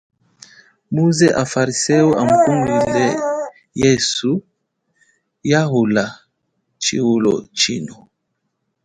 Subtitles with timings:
[0.93, 3.05] Muze afarisewu akungulukile
[3.83, 4.31] yesu
[5.51, 6.05] yahula
[6.83, 7.95] chihulo chino.